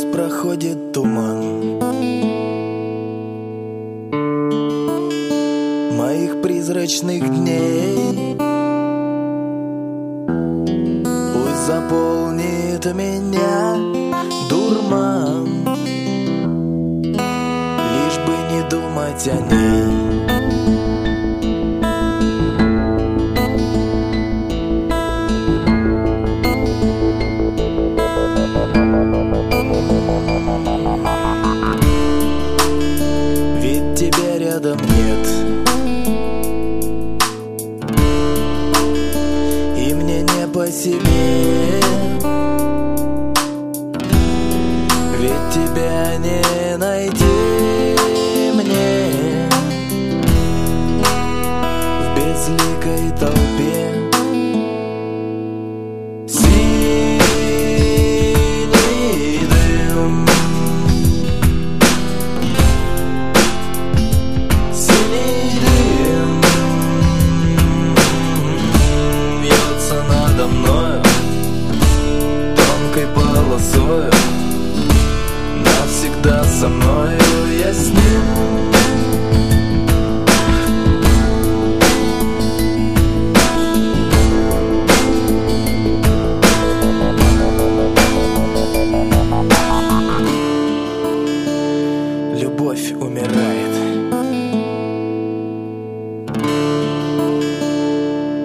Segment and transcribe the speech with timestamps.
[0.00, 1.78] Пусть проходит туман.
[5.98, 8.36] Моих призрачных дней.
[11.34, 13.76] Пусть заполнит меня
[14.48, 15.66] дурман.
[17.92, 20.49] Лишь бы не думать о ней
[34.60, 35.26] рядом нет.
[39.76, 41.80] И мне не по себе
[76.22, 77.18] Навсегда со мною
[77.58, 78.22] я с ним.
[92.36, 93.74] Любовь умирает.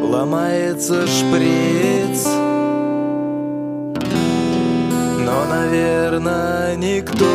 [0.02, 2.45] Ломается шприц
[5.46, 7.26] Но, наверное, никто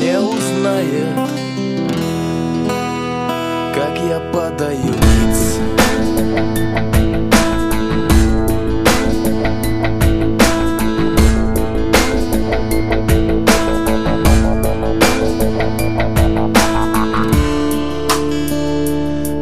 [0.00, 1.16] не узнает
[3.74, 5.58] Как я подаю ниц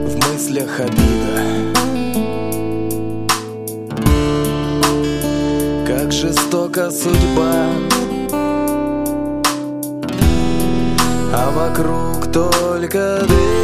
[0.07, 1.58] В мыслях обида
[6.19, 7.67] жестока судьба.
[11.33, 13.58] А вокруг только дым